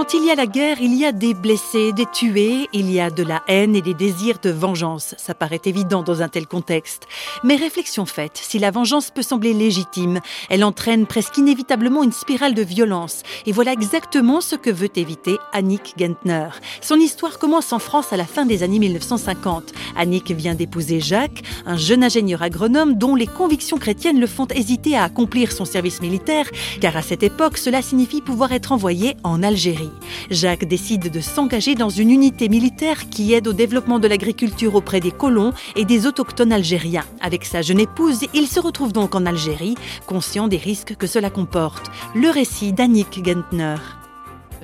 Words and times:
Quand 0.00 0.14
il 0.14 0.24
y 0.24 0.30
a 0.30 0.34
la 0.34 0.46
guerre, 0.46 0.80
il 0.80 0.94
y 0.94 1.04
a 1.04 1.12
des 1.12 1.34
blessés, 1.34 1.92
des 1.92 2.06
tués, 2.06 2.70
il 2.72 2.90
y 2.90 3.00
a 3.00 3.10
de 3.10 3.22
la 3.22 3.42
haine 3.48 3.76
et 3.76 3.82
des 3.82 3.92
désirs 3.92 4.38
de 4.42 4.48
vengeance. 4.48 5.14
Ça 5.18 5.34
paraît 5.34 5.60
évident 5.66 6.02
dans 6.02 6.22
un 6.22 6.30
tel 6.30 6.46
contexte. 6.46 7.06
Mais 7.44 7.54
réflexion 7.54 8.06
faite, 8.06 8.40
si 8.42 8.58
la 8.58 8.70
vengeance 8.70 9.10
peut 9.10 9.20
sembler 9.20 9.52
légitime, 9.52 10.20
elle 10.48 10.64
entraîne 10.64 11.04
presque 11.04 11.36
inévitablement 11.36 12.02
une 12.02 12.12
spirale 12.12 12.54
de 12.54 12.62
violence. 12.62 13.24
Et 13.44 13.52
voilà 13.52 13.74
exactement 13.74 14.40
ce 14.40 14.56
que 14.56 14.70
veut 14.70 14.88
éviter 14.96 15.36
Annick 15.52 15.92
Gentner. 15.98 16.48
Son 16.80 16.96
histoire 16.96 17.38
commence 17.38 17.74
en 17.74 17.78
France 17.78 18.10
à 18.14 18.16
la 18.16 18.24
fin 18.24 18.46
des 18.46 18.62
années 18.62 18.78
1950. 18.78 19.74
Annick 19.98 20.30
vient 20.30 20.54
d'épouser 20.54 21.00
Jacques, 21.00 21.42
un 21.66 21.76
jeune 21.76 22.04
ingénieur 22.04 22.40
agronome 22.40 22.94
dont 22.94 23.16
les 23.16 23.26
convictions 23.26 23.76
chrétiennes 23.76 24.18
le 24.18 24.26
font 24.26 24.48
hésiter 24.54 24.96
à 24.96 25.04
accomplir 25.04 25.52
son 25.52 25.66
service 25.66 26.00
militaire, 26.00 26.46
car 26.80 26.96
à 26.96 27.02
cette 27.02 27.22
époque, 27.22 27.58
cela 27.58 27.82
signifie 27.82 28.22
pouvoir 28.22 28.52
être 28.52 28.72
envoyé 28.72 29.14
en 29.24 29.42
Algérie. 29.42 29.89
Jacques 30.30 30.64
décide 30.64 31.10
de 31.10 31.20
s'engager 31.20 31.74
dans 31.74 31.88
une 31.88 32.10
unité 32.10 32.48
militaire 32.48 33.08
qui 33.08 33.32
aide 33.32 33.48
au 33.48 33.52
développement 33.52 33.98
de 33.98 34.08
l'agriculture 34.08 34.74
auprès 34.74 35.00
des 35.00 35.10
colons 35.10 35.52
et 35.76 35.84
des 35.84 36.06
autochtones 36.06 36.52
algériens. 36.52 37.04
Avec 37.20 37.44
sa 37.44 37.62
jeune 37.62 37.80
épouse, 37.80 38.20
il 38.34 38.46
se 38.46 38.60
retrouve 38.60 38.92
donc 38.92 39.14
en 39.14 39.26
Algérie, 39.26 39.76
conscient 40.06 40.48
des 40.48 40.56
risques 40.56 40.96
que 40.96 41.06
cela 41.06 41.30
comporte. 41.30 41.90
Le 42.14 42.30
récit 42.30 42.72
d'Annick 42.72 43.24
Gentner. 43.24 43.76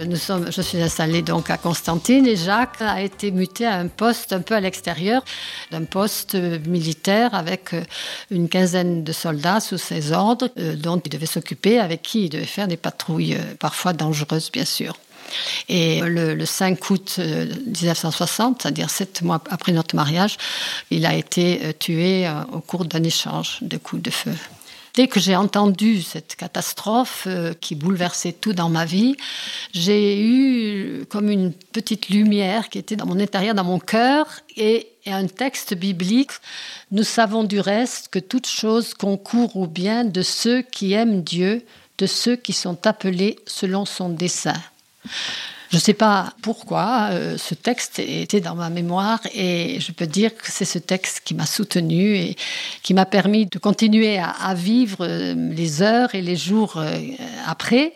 Nous 0.04 0.16
sommes, 0.16 0.52
je 0.52 0.60
suis 0.60 0.80
installée 0.82 1.22
donc 1.22 1.48
à 1.48 1.56
Constantine 1.56 2.26
et 2.26 2.36
Jacques 2.36 2.82
a 2.82 3.00
été 3.00 3.30
muté 3.30 3.64
à 3.64 3.76
un 3.78 3.88
poste 3.88 4.34
un 4.34 4.42
peu 4.42 4.54
à 4.54 4.60
l'extérieur, 4.60 5.24
d'un 5.70 5.84
poste 5.84 6.34
militaire 6.34 7.34
avec 7.34 7.72
euh, 7.72 7.82
une 8.30 8.50
quinzaine 8.50 9.04
de 9.04 9.12
soldats 9.12 9.60
sous 9.60 9.78
ses 9.78 10.12
ordres, 10.12 10.50
euh, 10.58 10.76
dont 10.76 11.00
il 11.02 11.08
devait 11.08 11.24
s'occuper, 11.24 11.78
avec 11.78 12.02
qui 12.02 12.24
il 12.24 12.28
devait 12.28 12.44
faire 12.44 12.68
des 12.68 12.76
patrouilles 12.76 13.36
euh, 13.36 13.54
parfois 13.58 13.94
dangereuses, 13.94 14.52
bien 14.52 14.66
sûr. 14.66 14.98
Et 15.68 16.00
le, 16.00 16.44
5 16.44 16.90
août 16.90 17.18
1960, 17.18 18.62
c'est-à-dire 18.62 18.90
sept 18.90 19.22
mois 19.22 19.42
après 19.50 19.72
notre 19.72 19.96
mariage, 19.96 20.36
il 20.90 21.06
a 21.06 21.14
été 21.14 21.74
tué 21.78 22.28
au 22.52 22.60
cours 22.60 22.84
d'un 22.84 23.02
échange 23.02 23.58
de 23.62 23.76
coups 23.76 24.02
de 24.02 24.10
feu. 24.10 24.32
Dès 24.96 25.08
que 25.08 25.20
j'ai 25.20 25.36
entendu 25.36 26.00
cette 26.00 26.36
catastrophe 26.36 27.24
euh, 27.26 27.52
qui 27.52 27.74
bouleversait 27.74 28.32
tout 28.32 28.54
dans 28.54 28.70
ma 28.70 28.86
vie, 28.86 29.14
j'ai 29.74 30.22
eu 30.22 31.04
comme 31.10 31.30
une 31.30 31.52
petite 31.52 32.08
lumière 32.08 32.70
qui 32.70 32.78
était 32.78 32.96
dans 32.96 33.04
mon 33.04 33.20
intérieur, 33.20 33.54
dans 33.54 33.62
mon 33.62 33.78
cœur, 33.78 34.26
et, 34.56 34.88
et 35.04 35.12
un 35.12 35.26
texte 35.26 35.74
biblique. 35.74 36.30
Nous 36.92 37.02
savons 37.02 37.44
du 37.44 37.60
reste 37.60 38.08
que 38.08 38.18
toute 38.18 38.46
chose 38.46 38.94
concourt 38.94 39.54
au 39.58 39.66
bien 39.66 40.02
de 40.06 40.22
ceux 40.22 40.62
qui 40.62 40.94
aiment 40.94 41.22
Dieu, 41.22 41.62
de 41.98 42.06
ceux 42.06 42.36
qui 42.36 42.54
sont 42.54 42.86
appelés 42.86 43.38
selon 43.46 43.84
son 43.84 44.08
dessein. 44.08 44.56
Je 45.70 45.76
ne 45.76 45.80
sais 45.80 45.94
pas 45.94 46.32
pourquoi 46.42 47.08
euh, 47.10 47.36
ce 47.38 47.54
texte 47.54 47.98
était 47.98 48.40
dans 48.40 48.54
ma 48.54 48.70
mémoire 48.70 49.20
et 49.34 49.80
je 49.80 49.90
peux 49.90 50.06
dire 50.06 50.34
que 50.34 50.52
c'est 50.52 50.64
ce 50.64 50.78
texte 50.78 51.22
qui 51.24 51.34
m'a 51.34 51.46
soutenu 51.46 52.16
et 52.16 52.36
qui 52.82 52.94
m'a 52.94 53.04
permis 53.04 53.46
de 53.46 53.58
continuer 53.58 54.18
à, 54.18 54.54
vivre 54.54 54.98
euh, 55.00 55.34
les 55.34 55.82
heures 55.82 56.14
et 56.14 56.22
les 56.22 56.36
jours 56.36 56.76
euh, 56.76 56.96
après 57.46 57.94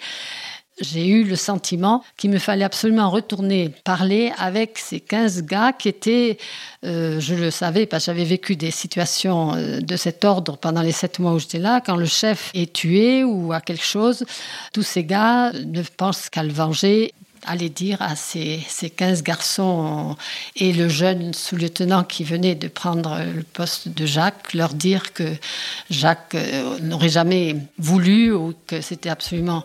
j'ai 0.81 1.07
eu 1.07 1.25
le 1.25 1.37
sentiment 1.37 2.03
qu'il 2.17 2.31
me 2.31 2.39
fallait 2.39 2.65
absolument 2.65 3.11
retourner 3.11 3.71
parler 3.85 4.33
avec 4.39 4.79
ces 4.79 5.01
15 5.01 5.43
gars 5.45 5.73
qui 5.73 5.89
étaient, 5.89 6.39
je 6.83 7.35
le 7.35 7.51
savais 7.51 7.87
parce 7.87 8.05
que 8.05 8.13
j'avais 8.13 8.25
vécu 8.25 8.57
des 8.57 8.71
situations 8.71 9.55
de 9.81 9.97
cet 9.97 10.25
ordre 10.25 10.57
pendant 10.57 10.83
les 10.83 10.93
sept 10.93 11.19
mois 11.19 11.33
où 11.33 11.39
j'étais 11.39 11.59
là, 11.59 11.81
quand 11.81 11.97
le 11.97 12.07
chef 12.07 12.51
est 12.55 12.73
tué 12.73 13.25
ou 13.25 13.53
à 13.53 13.61
quelque 13.61 13.85
chose, 13.85 14.25
tous 14.73 14.83
ces 14.83 15.05
gars 15.05 15.53
ne 15.53 15.83
pensent 15.83 16.29
qu'à 16.29 16.43
le 16.43 16.53
venger 16.53 17.13
aller 17.47 17.69
dire 17.69 18.03
à 18.03 18.17
ces, 18.17 18.61
ces 18.69 18.91
15 18.91 19.23
garçons 19.23 20.17
et 20.57 20.73
le 20.73 20.89
jeune 20.89 21.33
sous-lieutenant 21.35 22.05
qui 22.05 22.25
venait 22.25 22.55
de 22.55 22.69
prendre 22.69 23.19
le 23.35 23.43
poste 23.43 23.89
de 23.89 24.07
Jacques, 24.07 24.55
leur 24.55 24.75
dire 24.75 25.13
que 25.13 25.35
Jacques 25.91 26.35
euh, 26.35 26.79
n'aurait 26.81 27.09
jamais 27.09 27.57
voulu 27.79 28.33
ou 28.33 28.55
que 28.67 28.81
c'était 28.81 29.11
absolument 29.11 29.65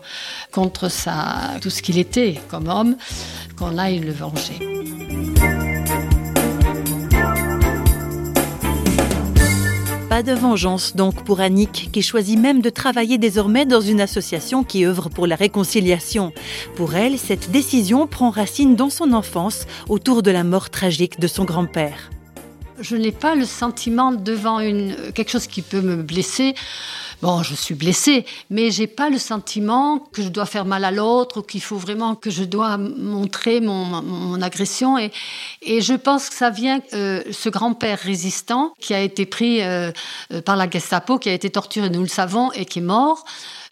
contre 0.52 0.88
ça, 0.88 1.54
tout 1.60 1.70
ce 1.70 1.82
qu'il 1.82 1.98
était 1.98 2.40
comme 2.48 2.68
homme, 2.68 2.96
qu'on 3.56 3.78
aille 3.78 4.00
le 4.00 4.12
venger. 4.12 5.55
Pas 10.16 10.22
de 10.22 10.32
vengeance 10.32 10.96
donc 10.96 11.24
pour 11.24 11.40
Annick, 11.40 11.90
qui 11.92 12.00
choisit 12.00 12.38
même 12.38 12.62
de 12.62 12.70
travailler 12.70 13.18
désormais 13.18 13.66
dans 13.66 13.82
une 13.82 14.00
association 14.00 14.64
qui 14.64 14.86
œuvre 14.86 15.10
pour 15.10 15.26
la 15.26 15.36
réconciliation. 15.36 16.32
Pour 16.74 16.94
elle, 16.94 17.18
cette 17.18 17.50
décision 17.50 18.06
prend 18.06 18.30
racine 18.30 18.76
dans 18.76 18.88
son 18.88 19.12
enfance, 19.12 19.66
autour 19.90 20.22
de 20.22 20.30
la 20.30 20.42
mort 20.42 20.70
tragique 20.70 21.20
de 21.20 21.26
son 21.26 21.44
grand-père. 21.44 22.10
Je 22.80 22.96
n'ai 22.96 23.12
pas 23.12 23.34
le 23.34 23.44
sentiment 23.44 24.10
devant 24.10 24.60
une, 24.60 24.96
quelque 25.14 25.30
chose 25.30 25.46
qui 25.46 25.60
peut 25.60 25.82
me 25.82 25.96
blesser 25.96 26.54
Bon, 27.22 27.42
je 27.42 27.54
suis 27.54 27.74
blessée, 27.74 28.26
mais 28.50 28.70
j'ai 28.70 28.86
pas 28.86 29.08
le 29.08 29.18
sentiment 29.18 29.98
que 29.98 30.20
je 30.20 30.28
dois 30.28 30.44
faire 30.44 30.66
mal 30.66 30.84
à 30.84 30.90
l'autre 30.90 31.40
ou 31.40 31.42
qu'il 31.42 31.62
faut 31.62 31.78
vraiment 31.78 32.14
que 32.14 32.28
je 32.28 32.44
dois 32.44 32.76
montrer 32.76 33.60
mon, 33.60 34.42
agression. 34.42 34.98
Et, 34.98 35.10
je 35.62 35.94
pense 35.94 36.28
que 36.28 36.34
ça 36.34 36.50
vient 36.50 36.80
euh, 36.92 37.22
ce 37.32 37.48
grand-père 37.48 37.98
résistant 37.98 38.74
qui 38.80 38.92
a 38.92 39.00
été 39.00 39.24
pris 39.24 39.62
euh, 39.62 39.90
euh, 40.32 40.42
par 40.42 40.56
la 40.56 40.68
Gestapo, 40.68 41.18
qui 41.18 41.30
a 41.30 41.32
été 41.32 41.48
torturé, 41.48 41.88
nous 41.88 42.02
le 42.02 42.08
savons, 42.08 42.52
et 42.52 42.66
qui 42.66 42.80
est 42.80 42.82
mort. 42.82 43.24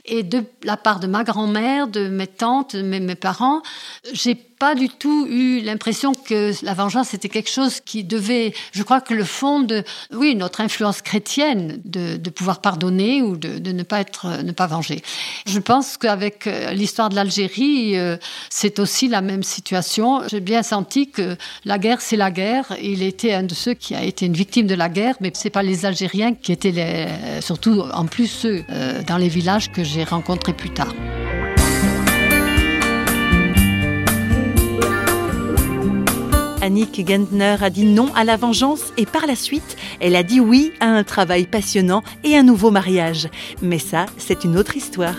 Et 0.07 0.23
de 0.23 0.45
la 0.63 0.79
part 0.79 1.01
de 1.01 1.07
ma 1.07 1.23
grand-mère, 1.23 1.87
de 1.87 2.09
mes 2.09 2.27
tantes, 2.27 2.77
de 2.77 2.83
mes, 2.83 3.01
mes 3.01 3.15
parents, 3.15 3.63
j'ai 4.13 4.35
pas 4.59 4.75
du 4.75 4.89
tout 4.89 5.27
eu 5.29 5.61
l'impression 5.61 6.13
que 6.13 6.53
la 6.63 6.75
vengeance 6.75 7.15
était 7.15 7.29
quelque 7.29 7.51
chose 7.51 7.81
qui 7.81 8.05
devait. 8.05 8.55
Je 8.73 8.83
crois 8.83 9.01
que 9.01 9.15
le 9.15 9.25
fond 9.25 9.61
de, 9.61 9.85
oui, 10.13 10.35
notre 10.35 10.61
influence 10.61 11.03
chrétienne 11.03 11.81
de, 11.85 12.17
de 12.17 12.31
pouvoir 12.31 12.61
pardonner 12.61 13.23
ou 13.23 13.37
de, 13.37 13.59
de, 13.59 13.73
ne 13.73 13.83
pas 13.83 14.01
être, 14.01 14.43
ne 14.43 14.53
pas 14.53 14.67
venger. 14.67 15.03
Je 15.47 15.59
pense 15.59 15.97
qu'avec 15.97 16.47
euh, 16.47 16.73
l'histoire 16.73 17.09
de 17.09 17.15
l'Algérie, 17.15 17.99
euh, 17.99 18.17
c'est 18.51 18.79
aussi 18.79 19.09
la 19.09 19.21
même 19.21 19.43
situation. 19.43 20.23
J'ai 20.29 20.41
bien 20.41 20.63
senti 20.63 21.11
que 21.11 21.37
la 21.65 21.79
guerre, 21.79 22.01
c'est 22.01 22.17
la 22.17 22.31
guerre. 22.31 22.67
Il 22.83 23.03
était 23.03 23.33
un 23.33 23.43
de 23.43 23.55
ceux 23.55 23.75
qui 23.75 23.95
a 23.95 24.03
été 24.03 24.27
une 24.27 24.35
victime 24.35 24.67
de 24.67 24.75
la 24.75 24.89
guerre, 24.89 25.17
mais 25.21 25.33
c'est 25.35 25.51
pas 25.51 25.63
les 25.63 25.87
Algériens 25.87 26.35
qui 26.35 26.53
étaient 26.53 26.71
les, 26.71 27.07
surtout 27.41 27.81
en 27.93 28.07
plus 28.07 28.27
ceux 28.27 28.65
euh, 28.71 29.03
dans 29.03 29.19
les 29.19 29.29
villages 29.29 29.71
que 29.73 29.85
j'ai 29.85 30.05
rencontrés 30.05 30.53
plus 30.53 30.71
tard. 30.71 30.95
Annick 36.65 37.07
Gentner 37.07 37.57
a 37.61 37.69
dit 37.69 37.85
non 37.85 38.09
à 38.15 38.25
la 38.25 38.39
vengeance 38.39 38.95
et 38.97 39.05
par 39.05 39.27
la 39.27 39.37
suite, 39.37 39.77
elle 40.01 40.17
a 40.17 40.23
dit 40.23 40.41
oui 40.41 40.73
à 40.81 40.87
un 40.87 41.05
travail 41.05 41.47
passionnant 41.47 42.03
et 42.25 42.39
un 42.39 42.43
nouveau 42.43 42.71
mariage. 42.71 43.29
Mais 43.61 43.79
ça, 43.79 44.07
c'est 44.17 44.45
une 44.45 44.57
autre 44.57 44.75
histoire. 44.75 45.17